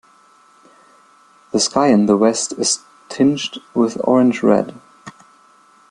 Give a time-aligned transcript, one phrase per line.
[1.51, 4.73] The sky in the west is tinged with orange red.